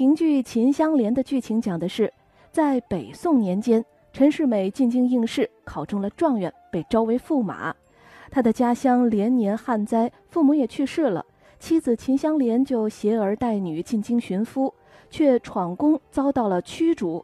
[0.00, 2.10] 评剧《秦香莲》的剧情讲的是，
[2.50, 3.84] 在北宋年间，
[4.14, 7.76] 陈世美进京应试，考中了状元，被招为驸马。
[8.30, 11.22] 他的家乡连年旱灾，父母也去世了，
[11.58, 14.72] 妻子秦香莲就携儿带女进京寻夫，
[15.10, 17.22] 却闯宫遭到了驱逐。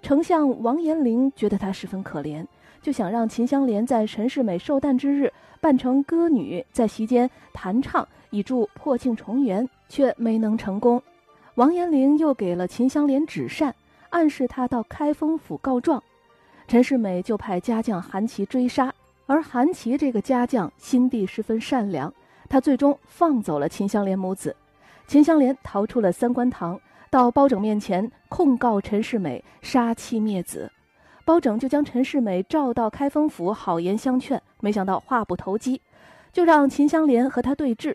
[0.00, 2.46] 丞相王延龄觉得他十分可怜，
[2.80, 11.02] 就想让秦香莲在陈世美寿诞之日扮成歌女，在席间弹唱，以助破镜重圆，却没能成功。
[11.56, 13.74] 王延龄又给了秦香莲纸扇，
[14.08, 16.02] 暗示她到开封府告状。
[16.66, 18.92] 陈世美就派家将韩琦追杀。
[19.26, 22.12] 而韩琦这个家将心地十分善良，
[22.48, 24.54] 他最终放走了秦香莲母子。
[25.06, 26.78] 秦香莲逃出了三官堂，
[27.08, 30.70] 到包拯面前控告陈世美杀妻灭子。
[31.24, 34.42] 包拯就将陈世美召到开封府，好言相劝。
[34.60, 35.80] 没想到话不投机，
[36.32, 37.94] 就让秦香莲和他对峙。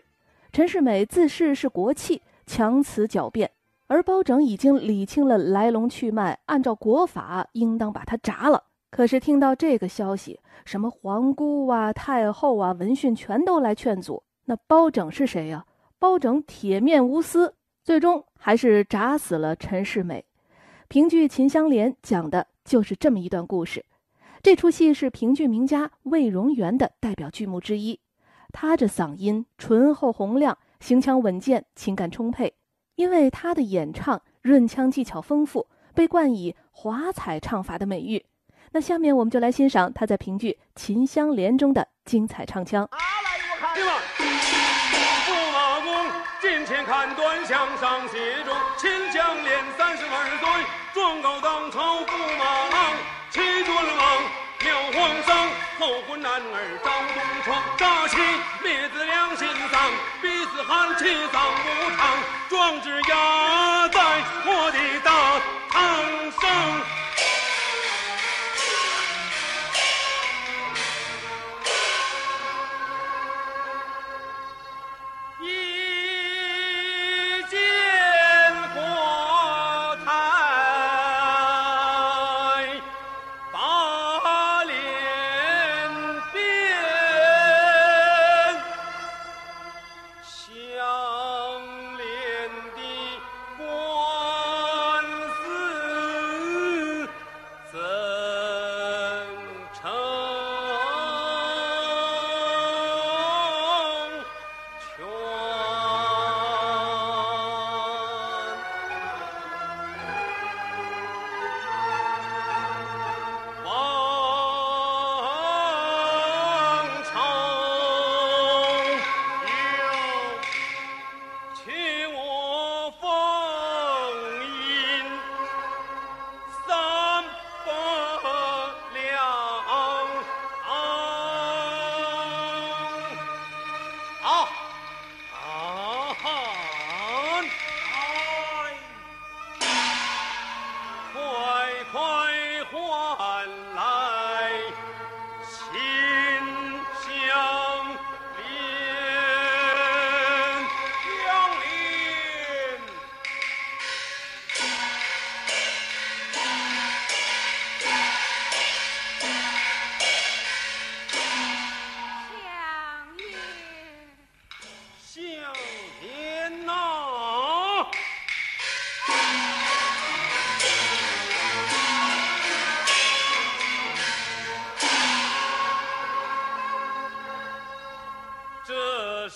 [0.50, 3.50] 陈世美自恃是国戚，强词狡辩，
[3.88, 8.64] 而包拯已经理清了来龙去脉，按照国法，应当把他铡了。
[8.90, 14.22] 可是听到这个消息，什么皇姑啊、太后啊、闻讯全都来劝阻。
[14.46, 15.66] 那包拯是谁呀？
[15.98, 20.24] 包拯铁面无私，最终还是铡死了陈世美。
[20.88, 23.84] 评剧《秦香莲》讲的就是这么一段故事。
[24.42, 28.00] 这出戏是评剧名家魏荣元的代表剧目之一。
[28.52, 32.54] 他这嗓音醇厚洪亮，行腔稳健，情感充沛。
[32.96, 38.26] 因为他的演唱润腔技巧丰富，被冠以“华彩唱法”的美誉。
[38.72, 42.84] 那下面我们就来欣赏他在评剧《秦香莲》中的精彩唱腔。
[42.84, 43.76] 啊，来，我看。
[45.28, 50.48] 驸马公，近前看端详上写中，秦香莲三十二岁，
[50.92, 52.96] 状告当朝驸马郎，
[53.30, 54.02] 七尊王，
[54.64, 55.48] 妙皇上，
[55.78, 58.16] 后婚男儿张东床，杀妻
[58.64, 59.80] 灭子两心丧，
[60.20, 61.98] 逼死寒气葬无常，
[62.48, 64.02] 壮志压在
[64.44, 65.87] 我的大堂。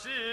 [0.02, 0.31] 是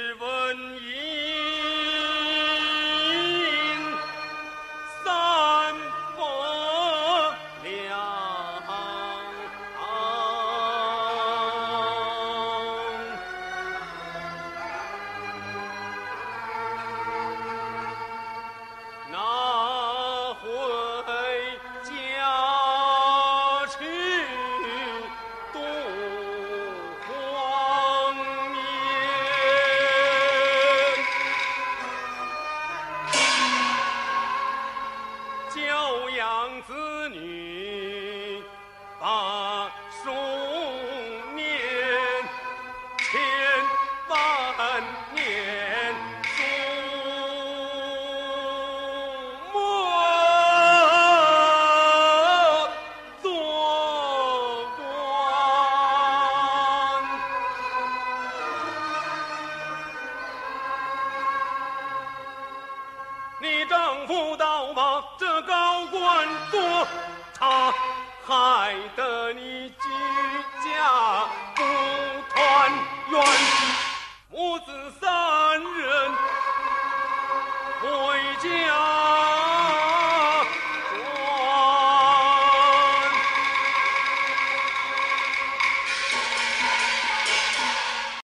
[64.10, 65.04] 不到把。
[65.20, 66.88] 这高官做，
[67.38, 67.72] 他，
[68.26, 69.88] 害得你举
[70.64, 71.64] 家不
[72.34, 72.72] 团
[73.12, 73.24] 圆，
[74.32, 75.12] 母子三